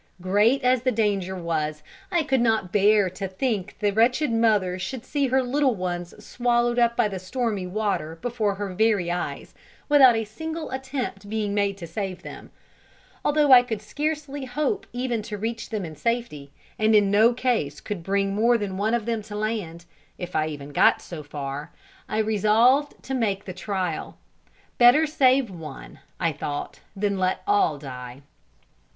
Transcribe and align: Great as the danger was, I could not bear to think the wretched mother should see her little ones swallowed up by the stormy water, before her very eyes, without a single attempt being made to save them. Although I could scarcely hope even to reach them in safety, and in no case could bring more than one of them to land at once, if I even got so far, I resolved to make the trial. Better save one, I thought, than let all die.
Great 0.19 0.63
as 0.63 0.81
the 0.81 0.91
danger 0.91 1.35
was, 1.35 1.83
I 2.11 2.23
could 2.23 2.41
not 2.41 2.71
bear 2.71 3.07
to 3.11 3.27
think 3.27 3.75
the 3.77 3.91
wretched 3.91 4.31
mother 4.31 4.79
should 4.79 5.05
see 5.05 5.27
her 5.27 5.43
little 5.43 5.75
ones 5.75 6.15
swallowed 6.25 6.79
up 6.79 6.97
by 6.97 7.07
the 7.07 7.19
stormy 7.19 7.67
water, 7.67 8.17
before 8.19 8.55
her 8.55 8.73
very 8.73 9.11
eyes, 9.11 9.53
without 9.89 10.15
a 10.15 10.23
single 10.25 10.71
attempt 10.71 11.29
being 11.29 11.53
made 11.53 11.77
to 11.77 11.85
save 11.85 12.23
them. 12.23 12.49
Although 13.23 13.51
I 13.51 13.61
could 13.61 13.79
scarcely 13.79 14.45
hope 14.45 14.87
even 14.91 15.21
to 15.21 15.37
reach 15.37 15.69
them 15.69 15.85
in 15.85 15.95
safety, 15.95 16.51
and 16.79 16.95
in 16.95 17.11
no 17.11 17.31
case 17.31 17.79
could 17.79 18.01
bring 18.01 18.33
more 18.33 18.57
than 18.57 18.77
one 18.77 18.95
of 18.95 19.05
them 19.05 19.21
to 19.21 19.35
land 19.35 19.61
at 19.61 19.67
once, 19.73 19.85
if 20.17 20.35
I 20.35 20.47
even 20.47 20.69
got 20.73 20.99
so 20.99 21.21
far, 21.21 21.69
I 22.09 22.17
resolved 22.17 23.03
to 23.03 23.13
make 23.13 23.45
the 23.45 23.53
trial. 23.53 24.17
Better 24.79 25.05
save 25.05 25.51
one, 25.51 25.99
I 26.19 26.31
thought, 26.31 26.79
than 26.95 27.19
let 27.19 27.43
all 27.45 27.77
die. 27.77 28.23